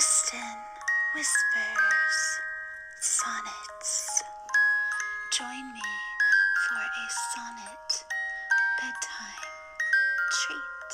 [0.00, 0.56] Kristin
[1.14, 2.40] whispers
[3.02, 4.22] sonnets.
[5.36, 5.90] Join me
[6.64, 8.04] for a sonnet
[8.80, 9.52] bedtime
[10.32, 10.90] treat.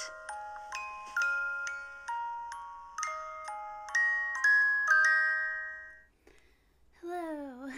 [7.00, 7.68] Hello,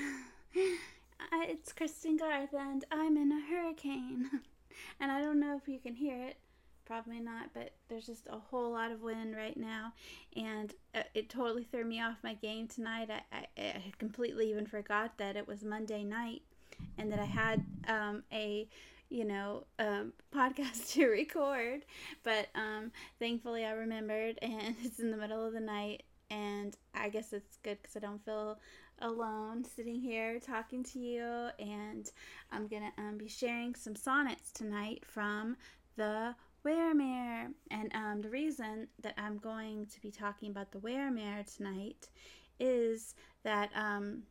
[1.20, 4.30] Uh, it's Kristin Garth, and I'm in a hurricane.
[5.00, 6.38] and I don't know if you can hear it,
[6.88, 9.92] probably not, but there's just a whole lot of wind right now,
[10.34, 13.10] and uh, it totally threw me off my game tonight.
[13.10, 16.42] I, I, I completely even forgot that it was Monday night
[16.96, 18.66] and that I had um, a
[19.10, 21.84] you know um, podcast to record,
[22.24, 27.10] but um, thankfully I remembered, and it's in the middle of the night, and I
[27.10, 28.58] guess it's good because I don't feel
[29.00, 31.48] alone sitting here talking to you.
[31.60, 32.10] And
[32.50, 35.56] i'm gonna um, be sharing some sonnets tonight from
[35.96, 37.52] the Weremere.
[37.70, 42.08] And um, the reason that I'm going to be talking about the Weremere tonight
[42.60, 44.22] is that um,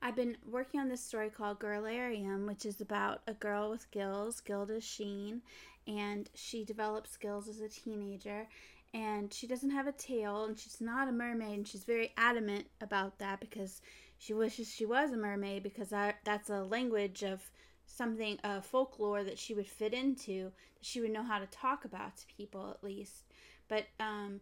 [0.00, 4.40] I've been working on this story called Girlarium, which is about a girl with gills,
[4.40, 5.42] Gilda Sheen,
[5.86, 8.48] and she develops skills as a teenager.
[8.94, 12.66] And she doesn't have a tail, and she's not a mermaid, and she's very adamant
[12.80, 13.80] about that because
[14.18, 17.50] she wishes she was a mermaid because that, that's a language of
[17.86, 21.84] something a folklore that she would fit into that she would know how to talk
[21.84, 23.24] about to people at least.
[23.68, 24.40] But um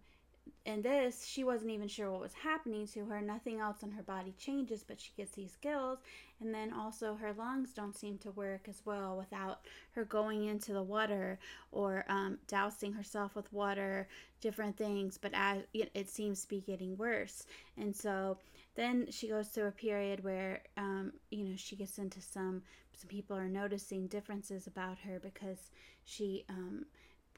[0.64, 3.20] in this she wasn't even sure what was happening to her.
[3.20, 5.98] Nothing else on her body changes but she gets these gills.
[6.40, 9.60] And then also her lungs don't seem to work as well without
[9.92, 11.38] her going into the water
[11.72, 14.08] or um, dousing herself with water
[14.40, 15.18] different things.
[15.18, 17.46] But as it, it seems to be getting worse.
[17.76, 18.38] And so
[18.74, 22.62] then she goes through a period where um, you know she gets into some
[22.92, 25.70] some people are noticing differences about her because
[26.04, 26.84] she um,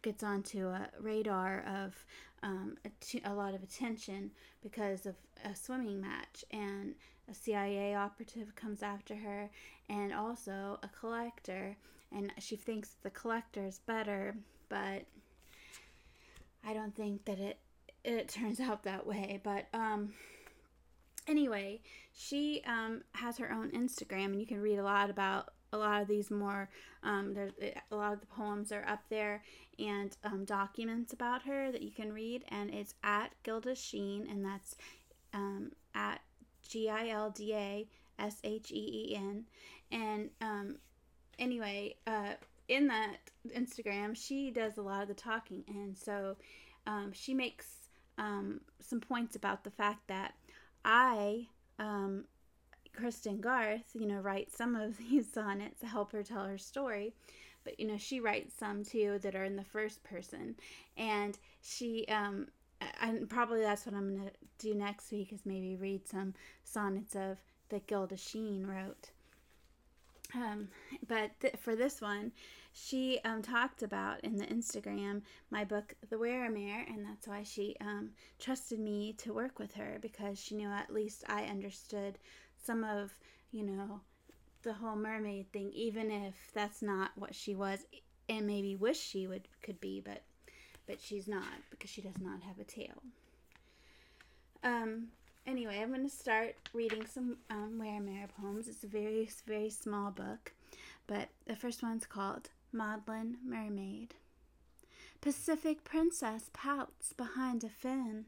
[0.03, 2.05] gets onto a radar of
[2.43, 4.31] um, a, a lot of attention
[4.63, 5.15] because of
[5.45, 6.95] a swimming match and
[7.31, 9.49] a CIA operative comes after her
[9.89, 11.77] and also a collector
[12.11, 14.35] and she thinks the collector is better
[14.69, 15.05] but
[16.67, 17.59] I don't think that it
[18.05, 20.13] it turns out that way but um
[21.27, 21.81] anyway,
[22.15, 26.03] she um, has her own Instagram, and you can read a lot about a lot
[26.03, 26.69] of these more.
[27.03, 27.53] Um, there's
[27.91, 29.43] a lot of the poems are up there,
[29.78, 34.44] and um, documents about her that you can read, and it's at Gilda Sheen, and
[34.44, 34.77] that's
[35.33, 36.21] um, at
[36.69, 37.87] G I L D A
[38.19, 39.44] S H E E N,
[39.91, 40.77] and um,
[41.38, 42.34] anyway, uh,
[42.69, 43.16] in that
[43.56, 46.37] Instagram, she does a lot of the talking, and so
[46.87, 47.66] um, she makes
[48.19, 50.34] um, some points about the fact that
[50.84, 52.25] I, um,
[52.98, 57.14] Kristin Garth, you know, writes some of these sonnets to help her tell her story.
[57.64, 60.56] But, you know, she writes some too that are in the first person.
[60.97, 62.48] And she, um,
[63.00, 67.14] and probably that's what I'm going to do next week is maybe read some sonnets
[67.14, 67.38] of
[67.69, 69.10] that Gilda Sheen wrote.
[70.34, 70.69] Um,
[71.06, 72.32] but th- for this one,
[72.72, 77.76] she um, talked about in the Instagram my book, The Weremere, and that's why she
[77.80, 82.19] um, trusted me to work with her because she knew at least I understood
[82.62, 83.15] some of,
[83.50, 84.00] you know,
[84.62, 87.81] the whole mermaid thing, even if that's not what she was
[88.28, 90.23] and maybe wish she would could be, but
[90.87, 93.03] but she's not because she does not have a tail.
[94.65, 95.09] Um,
[95.47, 98.69] anyway, I'm going to start reading some um, Weremere poems.
[98.69, 100.53] It's a very, very small book,
[101.06, 104.15] but the first one's called Maudlin Mermaid.
[105.21, 108.27] Pacific princess pouts behind a fin.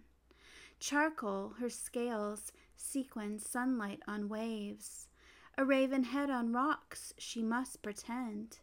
[0.78, 5.09] Charcoal, her scales, sequin sunlight on waves.
[5.57, 8.59] A raven head on rocks, she must pretend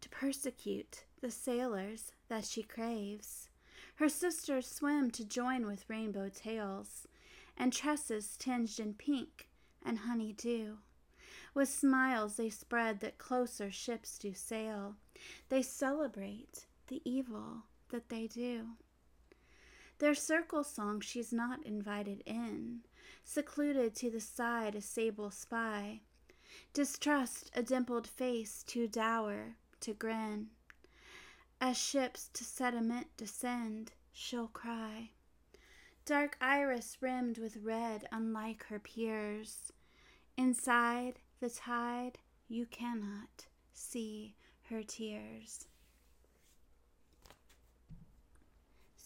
[0.00, 3.48] to persecute the sailors that she craves.
[3.96, 7.06] Her sisters swim to join with rainbow tails
[7.56, 9.48] and tresses tinged in pink
[9.84, 10.78] and honey dew.
[11.54, 14.96] With smiles they spread that closer ships do sail.
[15.48, 18.76] They celebrate the evil that they do.
[20.00, 22.80] Their circle song she's not invited in,
[23.22, 26.00] secluded to the side a sable spy.
[26.72, 30.48] Distrust a dimpled face too dour to grin.
[31.60, 35.10] As ships to sediment descend, she'll cry.
[36.06, 39.70] Dark iris rimmed with red, unlike her peers.
[40.34, 42.18] Inside the tide,
[42.48, 44.34] you cannot see
[44.70, 45.66] her tears.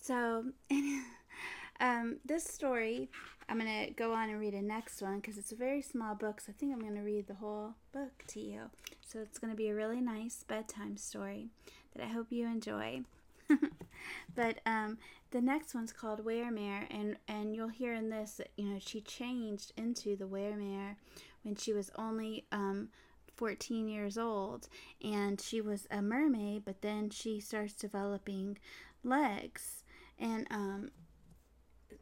[0.04, 0.44] So,
[1.80, 3.08] um, this story,
[3.48, 6.14] I'm going to go on and read a next one because it's a very small
[6.14, 8.64] book, so I think I'm going to read the whole book to you.
[9.00, 11.48] So, it's going to be a really nice bedtime story
[11.96, 13.04] that I hope you enjoy.
[14.34, 14.98] but um,
[15.30, 19.00] the next one's called Weremere, and and you'll hear in this that you know she
[19.00, 20.96] changed into the Weremere
[21.44, 22.88] when she was only um,
[23.36, 24.68] 14 years old,
[25.02, 28.58] and she was a mermaid, but then she starts developing
[29.02, 29.83] legs,
[30.18, 30.90] and um,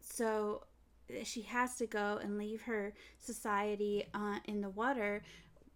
[0.00, 0.64] so
[1.24, 5.22] she has to go and leave her society uh, in the water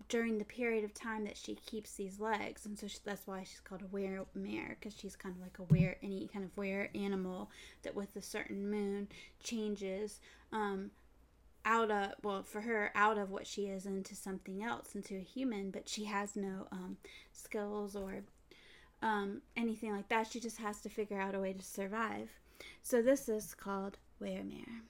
[0.08, 2.64] during the period of time that she keeps these legs.
[2.64, 5.58] And so she, that's why she's called a were mare because she's kind of like
[5.58, 7.50] a were any kind of were animal
[7.82, 9.08] that with a certain moon
[9.42, 10.20] changes
[10.52, 10.90] um,
[11.64, 15.20] out of well for her out of what she is into something else into a
[15.20, 15.70] human.
[15.70, 16.98] But she has no um,
[17.32, 18.22] skills or
[19.06, 22.28] um, anything like that she just has to figure out a way to survive
[22.82, 24.82] so this is called Weremere.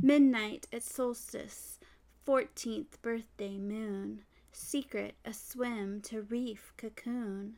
[0.00, 1.78] Midnight at solstice,
[2.26, 4.22] 14th birthday moon,
[4.52, 7.56] secret a swim to reef cocoon.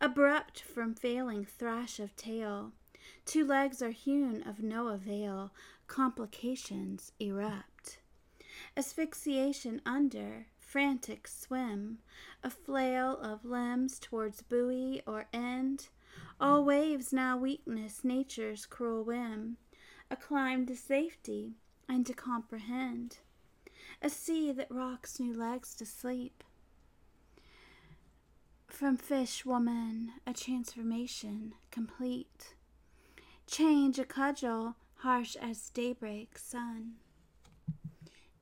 [0.00, 2.72] Abrupt from failing thrash of tail,
[3.24, 5.52] two legs are hewn of no avail,
[5.86, 7.98] complications erupt.
[8.76, 11.96] Asphyxiation under, frantic swim,
[12.44, 15.88] a flail of limbs towards buoy or end,
[16.38, 19.56] all waves now weakness, nature's cruel whim,
[20.10, 21.54] a climb to safety
[21.88, 23.20] and to comprehend,
[24.02, 26.44] a sea that rocks new legs to sleep.
[28.66, 32.54] From fish woman, a transformation complete.
[33.46, 36.96] Change a cudgel, harsh as daybreak sun.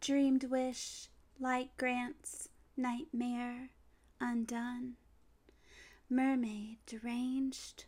[0.00, 1.06] Dreamed wish,
[1.40, 3.70] light grants, nightmare
[4.20, 4.94] undone
[6.08, 7.84] mermaid deranged.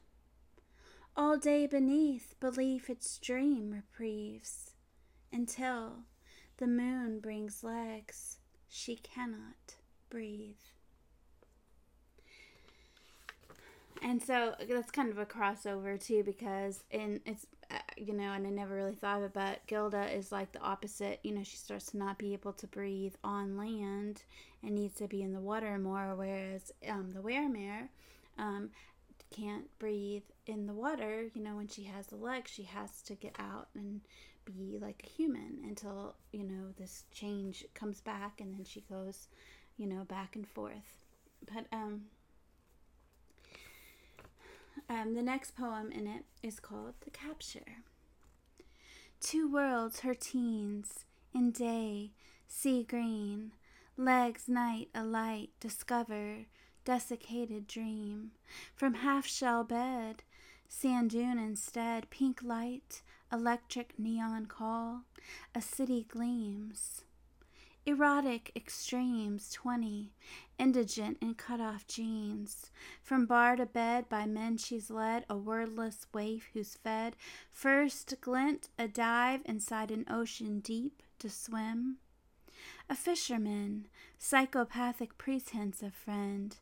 [1.16, 4.72] All day beneath belief its dream reprieves,
[5.32, 6.04] until
[6.58, 8.38] the moon brings legs
[8.68, 9.76] she cannot
[10.10, 10.56] breathe.
[14.02, 17.46] And so that's kind of a crossover too, because in it's
[17.96, 21.20] you know, and I never really thought of it, but Gilda is like the opposite.
[21.22, 24.22] You know, she starts to not be able to breathe on land
[24.62, 27.88] and needs to be in the water more, whereas um, the Weremere
[28.38, 28.70] um,
[29.34, 31.26] can't breathe in the water.
[31.34, 34.00] You know, when she has the legs, she has to get out and
[34.44, 39.28] be like a human until you know this change comes back, and then she goes,
[39.76, 41.00] you know, back and forth.
[41.52, 42.02] But um,
[44.88, 47.82] um, the next poem in it is called The Capture.
[49.20, 52.12] Two worlds her teens, in day,
[52.46, 53.52] sea green,
[53.96, 56.46] legs night a light, discover,
[56.84, 58.32] desiccated dream.
[58.74, 60.22] From half shell bed,
[60.68, 63.02] sand dune instead, pink light,
[63.32, 65.02] electric neon call,
[65.54, 67.05] a city gleams.
[67.88, 70.12] Erotic extremes 20,
[70.58, 72.72] indigent in cut off jeans.
[73.00, 77.14] From bar to bed by men she's led, a wordless waif who's fed.
[77.48, 81.98] First glint, a dive inside an ocean deep to swim.
[82.90, 83.86] A fisherman,
[84.18, 86.56] psychopathic pretense of friend.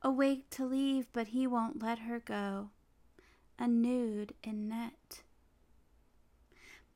[0.00, 2.70] Awake to leave, but he won't let her go.
[3.58, 5.24] A nude in net.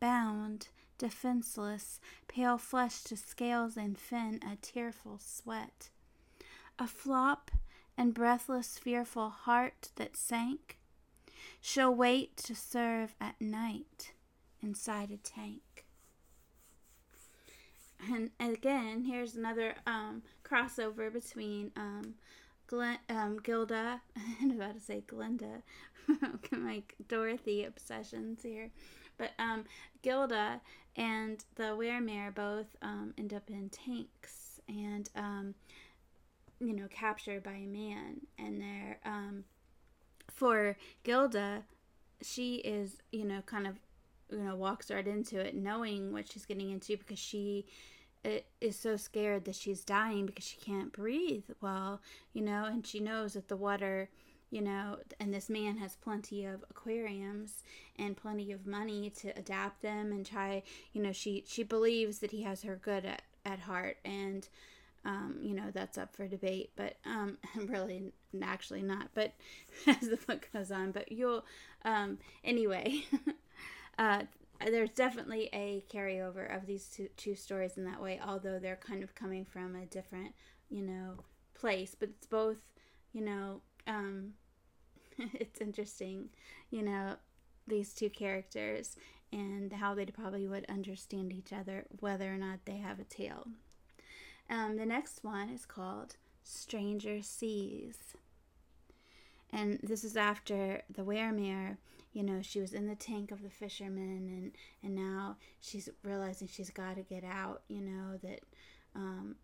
[0.00, 0.68] Bound,
[0.98, 5.90] defenseless, pale flesh to scales and fin, a tearful sweat.
[6.78, 7.50] A flop
[7.96, 10.78] and breathless, fearful heart that sank.
[11.60, 14.12] She'll wait to serve at night
[14.60, 15.84] inside a tank.
[18.12, 22.14] And again, here's another um, crossover between um,
[22.66, 24.00] Glen, um, Gilda.
[24.40, 25.62] I'm about to say Glenda.
[26.50, 28.70] My Dorothy obsessions here.
[29.16, 29.64] But um,
[30.02, 30.60] Gilda
[30.96, 35.54] and the Weremere both um, end up in tanks and, um,
[36.60, 38.20] you know, captured by a man.
[38.38, 39.44] And they're, um,
[40.30, 41.64] for Gilda,
[42.22, 43.78] she is, you know, kind of,
[44.30, 47.66] you know, walks right into it knowing what she's getting into because she
[48.60, 52.00] is so scared that she's dying because she can't breathe well,
[52.32, 54.08] you know, and she knows that the water
[54.50, 57.62] you know, and this man has plenty of aquariums
[57.98, 62.30] and plenty of money to adapt them and try, you know, she she believes that
[62.30, 64.48] he has her good at, at heart and
[65.04, 67.36] um, you know, that's up for debate, but um,
[67.66, 69.34] really actually not, but
[69.86, 71.44] as the book goes on, but you'll
[71.84, 73.04] um, anyway,
[73.98, 74.22] uh,
[74.64, 79.02] there's definitely a carryover of these two, two stories in that way, although they're kind
[79.02, 80.34] of coming from a different,
[80.70, 81.16] you know,
[81.54, 82.58] place, but it's both,
[83.12, 84.34] you know, um,
[85.18, 86.28] it's interesting,
[86.70, 87.16] you know,
[87.66, 88.96] these two characters
[89.32, 93.46] and how they probably would understand each other whether or not they have a tail.
[94.50, 97.96] Um, the next one is called Stranger Seas.
[99.52, 101.78] and this is after the Weremere
[102.12, 106.48] you know she was in the tank of the fisherman and and now she's realizing
[106.48, 108.40] she's got to get out you know that
[108.94, 109.36] um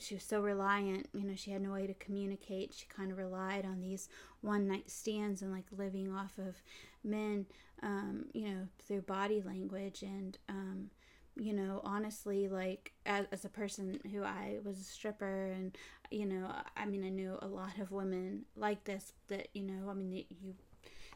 [0.00, 2.74] she was so reliant you know she had no way to communicate.
[2.74, 4.08] She kind of relied on these
[4.40, 6.62] one night stands and like living off of
[7.02, 7.46] men
[7.82, 10.02] um you know through body language.
[10.02, 10.90] And um
[11.36, 15.76] you know honestly like as, as a person who i was a stripper and
[16.10, 19.90] you know i mean i knew a lot of women like this that you know
[19.90, 20.54] i mean you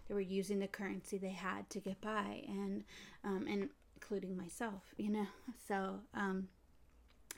[0.08, 2.82] they were using the currency they had to get by and
[3.24, 5.26] um, and including myself you know?
[5.68, 6.48] So um,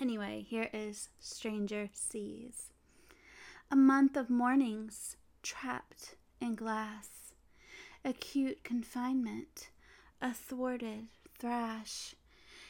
[0.01, 2.71] anyway here is stranger seas.
[3.71, 7.35] A month of mornings trapped in glass.
[8.05, 9.71] Acute confinement
[10.23, 12.15] a thwarted thrash.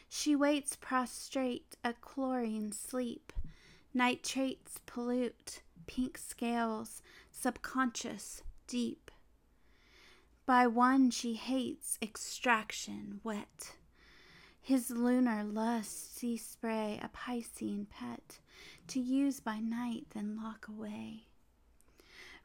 [0.08, 3.32] She waits prostrate a chlorine sleep.
[3.92, 9.10] Nitrates pollute pink scales subconscious deep.
[10.46, 13.76] By one she hates extraction wet.
[14.62, 18.38] His lunar lust sea spray a Piscean pet
[18.88, 21.26] to use by night then lock away.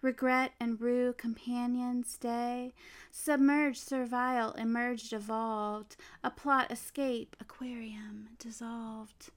[0.01, 2.73] Regret and rue companions stay,
[3.11, 9.31] submerged servile, emerged evolved, a plot escape, aquarium dissolved.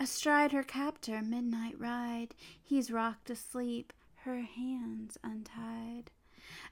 [0.00, 3.92] Astride her captor, midnight ride, he's rocked asleep,
[4.24, 6.10] her hands untied.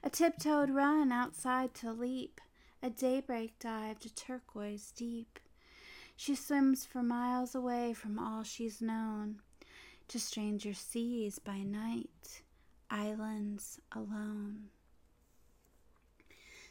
[0.03, 2.41] A tiptoed run outside to leap,
[2.83, 5.39] a daybreak dive to turquoise deep.
[6.15, 9.37] She swims for miles away from all she's known,
[10.07, 12.41] to stranger seas by night,
[12.89, 14.65] islands alone.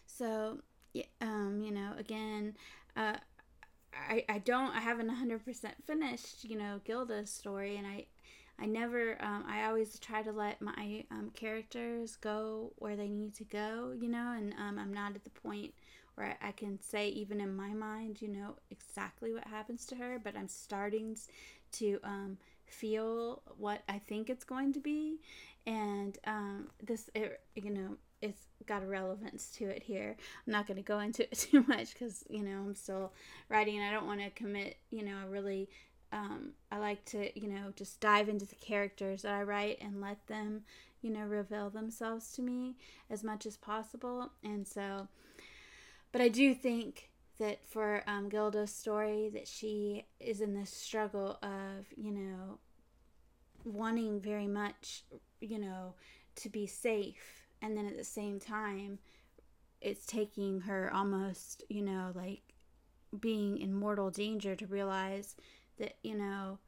[0.07, 0.59] So,
[1.21, 2.55] um, you know, again,
[2.97, 3.15] uh,
[3.95, 5.41] I, I don't, I haven't 100%
[5.87, 8.07] finished, you know, Gilda's story, and I,
[8.59, 13.35] I never, um, I always try to let my um, characters go where they need
[13.37, 15.73] to go, you know, and um, I'm not at the point
[16.15, 19.97] where I, I, can say, even in my mind, you know, exactly what happens to
[19.97, 21.17] her, but I'm starting
[21.73, 25.21] to um, feel what I think it's going to be.
[25.67, 30.17] And um, this, it, you know, it's got a relevance to it here.
[30.47, 33.13] I'm not going to go into it too much because, you know, I'm still
[33.49, 35.69] writing I don't want to commit, you know, a really
[36.13, 40.01] um, I like to, you know, just dive into the characters that I write and
[40.01, 40.63] let them,
[41.03, 42.77] you know, reveal themselves to me
[43.09, 44.31] as much as possible.
[44.43, 45.09] And so,
[46.13, 51.39] but I do think that for um, Gilda's story, that she is in this struggle
[51.43, 52.59] of, you know,
[53.65, 55.05] wanting very much,
[55.41, 55.95] you know,
[56.37, 57.47] to be safe.
[57.63, 58.99] And then at the same time,
[59.81, 62.43] it's taking her almost, you know, like
[63.19, 65.37] being in mortal danger to realize
[65.79, 66.59] that, you know,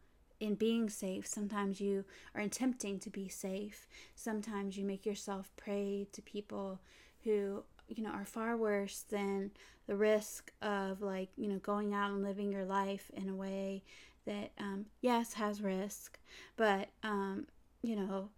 [0.41, 3.87] in being safe, sometimes you are attempting to be safe.
[4.15, 6.81] Sometimes you make yourself prey to people
[7.23, 9.51] who, you know, are far worse than
[9.87, 13.83] the risk of, like, you know, going out and living your life in a way
[14.27, 16.19] that, um, yes, has risk,
[16.57, 17.47] but, um,
[17.83, 18.29] you know,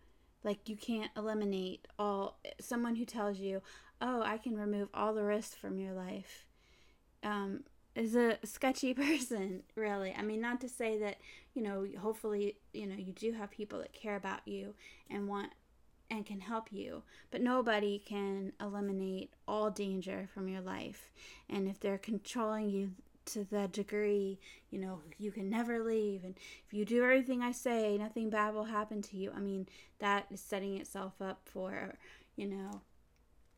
[0.43, 3.63] like you can't eliminate all someone who tells you,
[4.01, 6.47] oh, I can remove all the risk from your life.
[7.23, 10.15] Um, is a sketchy person, really.
[10.17, 11.19] I mean, not to say that,
[11.55, 14.75] you know, hopefully, you know, you do have people that care about you
[15.11, 15.51] and want
[16.11, 21.11] and can help you, but nobody can eliminate all danger from your life.
[21.49, 22.93] And if they're controlling you
[23.27, 24.39] to the degree,
[24.71, 26.35] you know, you can never leave, and
[26.67, 29.67] if you do everything I say, nothing bad will happen to you, I mean,
[29.99, 31.95] that is setting itself up for,
[32.37, 32.83] you know,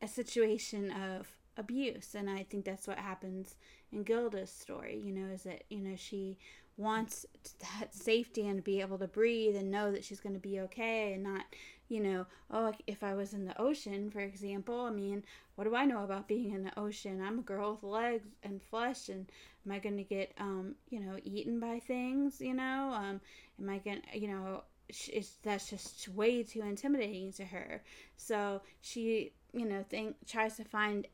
[0.01, 1.27] a situation of
[1.57, 2.15] abuse.
[2.15, 3.55] And I think that's what happens
[3.91, 6.37] in Gilda's story, you know, is that, you know, she
[6.77, 7.25] wants
[7.59, 10.59] that safety and to be able to breathe and know that she's going to be
[10.59, 11.43] okay and not,
[11.89, 15.23] you know, oh, if I was in the ocean, for example, I mean,
[15.55, 17.21] what do I know about being in the ocean?
[17.21, 19.25] I'm a girl with legs and flesh, and
[19.65, 22.91] am I going to get, um, you know, eaten by things, you know?
[22.93, 23.21] Um,
[23.59, 27.83] am I going to, you know, it's, that's just way too intimidating to her.
[28.17, 31.07] So she, you know, think tries to find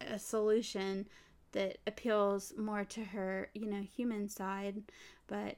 [0.00, 1.06] a solution
[1.52, 4.82] that appeals more to her, you know, human side.
[5.26, 5.56] But,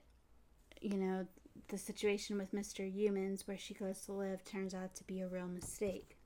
[0.80, 1.26] you know,
[1.68, 2.90] the situation with Mr.
[2.90, 6.16] Humans, where she goes to live, turns out to be a real mistake.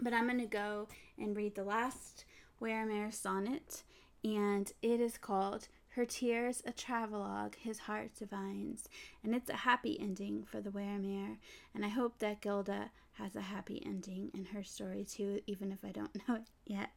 [0.00, 0.88] But I'm going to go
[1.18, 2.24] and read the last
[2.60, 3.82] Weremere sonnet,
[4.24, 8.88] and it is called Her Tears a Travelogue His Heart Divines.
[9.22, 11.36] And it's a happy ending for the Weremere,
[11.74, 15.84] and I hope that Gilda has a happy ending in her story too, even if
[15.84, 16.90] I don't know it yet.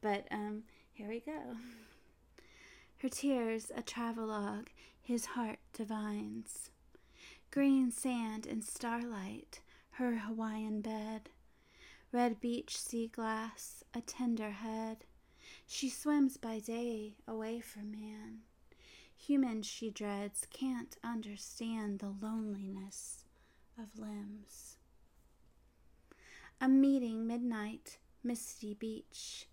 [0.00, 1.56] But um, here we go.
[2.98, 4.68] Her tears a travelogue,
[5.04, 6.70] his heart divines.
[7.50, 9.60] Green sand and starlight,
[9.92, 11.28] her Hawaiian bed.
[12.10, 15.04] red beach sea glass, a tender head.
[15.66, 18.40] She swims by day away from man.
[19.16, 23.24] Humans she dreads can't understand the loneliness
[23.78, 24.78] of limbs.
[26.60, 29.48] A meeting midnight, misty beach.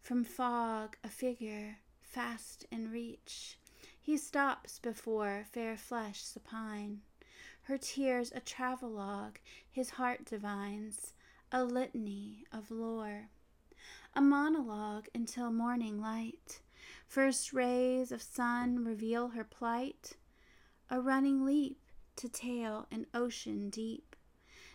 [0.00, 3.58] From fog, a figure fast in reach.
[4.06, 7.00] He stops before fair flesh supine.
[7.62, 11.12] Her tears a travelogue, his heart divines,
[11.50, 13.30] a litany of lore.
[14.14, 16.60] A monologue until morning light.
[17.08, 20.12] First rays of sun reveal her plight.
[20.88, 21.80] A running leap
[22.14, 24.14] to tale an ocean deep.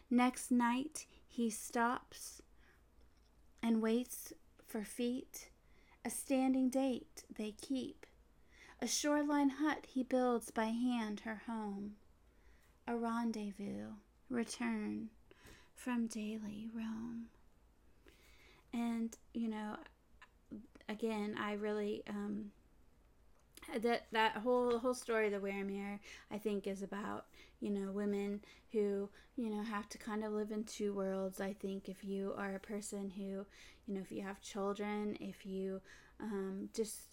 [0.10, 2.42] Next night he stops
[3.64, 4.34] and waits
[4.68, 5.48] for feet.
[6.04, 8.06] A standing date they keep.
[8.82, 11.98] A shoreline hut he builds by hand her home.
[12.88, 13.92] A rendezvous,
[14.28, 15.10] return
[15.76, 17.28] from daily roam.
[18.74, 19.78] And, you know,
[20.90, 22.52] again, I really um,
[23.80, 26.00] that that whole whole story of the Weremere,
[26.32, 27.28] I think, is about
[27.60, 31.40] you know women who you know have to kind of live in two worlds.
[31.40, 33.46] I think if you are a person who
[33.86, 35.82] you know if you have children, if you
[36.20, 37.11] um, just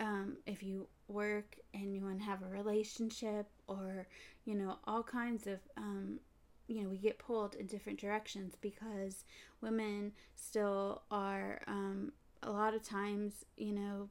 [0.00, 4.06] um, if you work and you want to have a relationship, or
[4.44, 6.18] you know all kinds of um,
[6.66, 9.24] you know we get pulled in different directions because
[9.60, 12.12] women still are um,
[12.42, 14.08] a lot of times you know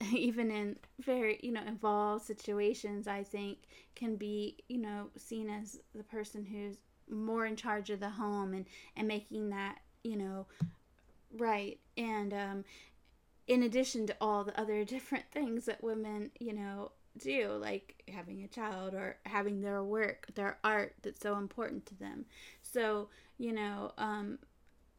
[0.12, 3.58] even in very you know involved situations i think
[3.96, 6.76] can be you know seen as the person who's
[7.10, 8.66] more in charge of the home and
[8.96, 10.46] and making that you know
[11.36, 11.78] right.
[11.96, 12.64] And um
[13.48, 18.44] in addition to all the other different things that women you know do like having
[18.44, 22.24] a child or having their work their art that's so important to them.
[22.62, 24.38] So you know um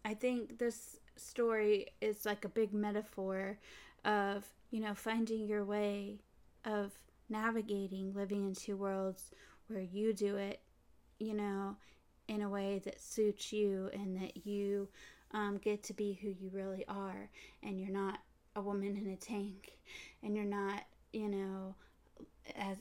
[0.06, 3.60] i think this story is like a big metaphor
[4.06, 6.18] of you know finding your way
[6.66, 6.94] of
[7.28, 9.32] navigating living in two worlds
[9.68, 10.62] where you do it
[11.20, 11.76] you know
[12.30, 14.88] in a way that suits you and that you
[15.32, 17.30] um, get to be who you really are.
[17.64, 18.20] And you're not
[18.56, 19.78] a woman in a tank
[20.24, 20.84] and you're not
[21.14, 21.76] you know
[22.56, 22.78] as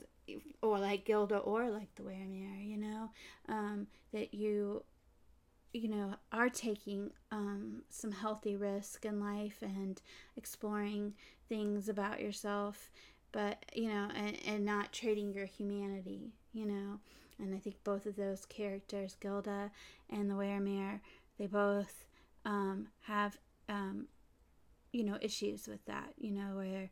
[0.61, 3.09] or like Gilda or like the Weremere, you know,
[3.47, 4.83] um, that you
[5.71, 10.01] you know are taking um, some healthy risk in life and
[10.35, 11.13] exploring
[11.47, 12.89] things about yourself
[13.31, 16.99] but you know and, and not trading your humanity you know.
[17.37, 19.69] And i think both of those characters gilda
[20.09, 21.01] and the weremere
[21.37, 22.05] they both
[22.45, 23.37] um, have
[23.69, 24.07] um,
[24.91, 26.89] you know issues with that you know where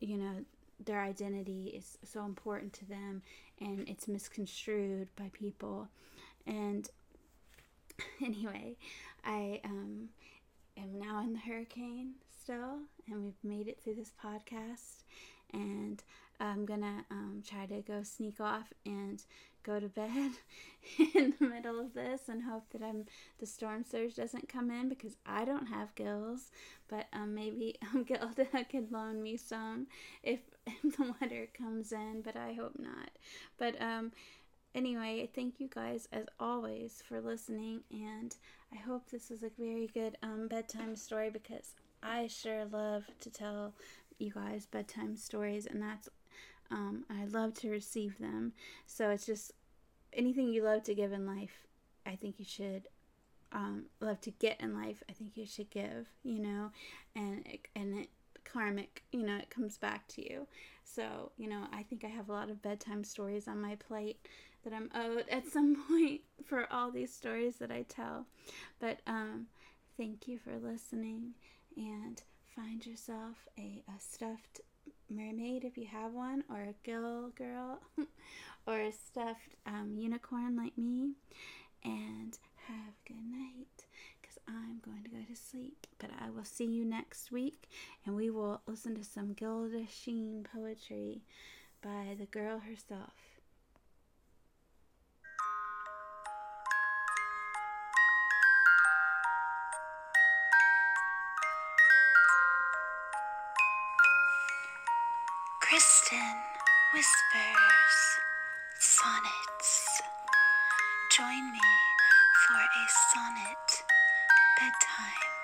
[0.00, 0.44] you know
[0.84, 3.22] their identity is so important to them
[3.60, 5.88] and it's misconstrued by people
[6.46, 6.90] and
[8.24, 8.76] anyway,
[9.24, 10.08] I um,
[10.76, 15.04] am now in the hurricane still, and we've made it through this podcast.
[15.52, 16.02] And
[16.40, 19.22] I'm gonna um, try to go sneak off and
[19.66, 20.30] go to bed
[21.14, 23.04] in the middle of this and hope that I'm
[23.38, 26.50] the storm surge doesn't come in because I don't have gills.
[26.88, 29.88] But um, maybe um, Gilda could loan me some
[30.22, 33.10] if, if the water comes in, but I hope not.
[33.58, 34.12] But um,
[34.74, 38.34] anyway, thank you guys as always for listening, and
[38.72, 41.72] I hope this was a very good um, bedtime story because
[42.02, 43.74] I sure love to tell
[44.18, 46.08] you guys bedtime stories, and that's
[46.70, 48.52] um, I love to receive them.
[48.86, 49.52] So it's just
[50.12, 51.66] anything you love to give in life,
[52.04, 52.88] I think you should
[53.52, 55.02] um, love to get in life.
[55.08, 56.70] I think you should give, you know,
[57.14, 58.08] and and it,
[58.44, 60.46] karmic, you know, it comes back to you.
[60.84, 64.26] So, you know, I think I have a lot of bedtime stories on my plate
[64.64, 68.26] that I'm owed at some point for all these stories that I tell.
[68.78, 69.46] But um,
[69.96, 71.34] thank you for listening
[71.76, 72.22] and
[72.54, 74.60] find yourself a, a stuffed
[75.10, 77.80] mermaid if you have one, or a gill girl,
[78.66, 81.12] or a stuffed um, unicorn like me,
[81.84, 82.38] and
[82.68, 83.86] have a good night
[84.20, 85.86] because I'm going to go to sleep.
[85.98, 87.68] But I will see you next week,
[88.04, 91.22] and we will listen to some Gilda Sheen poetry
[91.82, 93.12] by the girl herself.
[106.96, 107.98] Whispers
[108.78, 110.00] sonnets.
[111.14, 111.68] Join me
[112.46, 113.68] for a sonnet
[114.58, 115.35] bedtime.